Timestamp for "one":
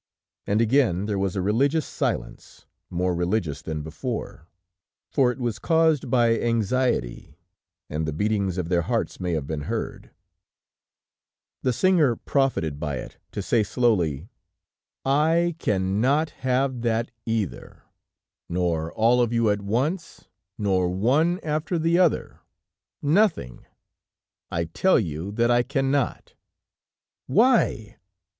20.89-21.39